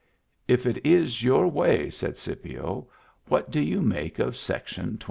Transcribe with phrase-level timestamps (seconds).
[0.55, 2.87] "If it is your way," said Scipio,"
[3.29, 4.99] what do you make of section 26